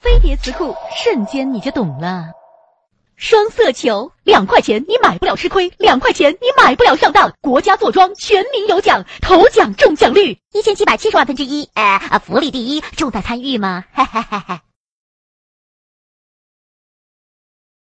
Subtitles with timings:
[0.00, 2.26] 飞碟词库，瞬间你就懂了。
[3.16, 7.32] 双色球，两块钱你买不了吃亏，两块钱你买不了上当。
[7.40, 13.84] 国家坐庄，全民有奖，头奖中奖率一千七百七十万分之一，呃，福利第一，重在参与嘛？
[13.92, 14.62] 哈哈哈哈。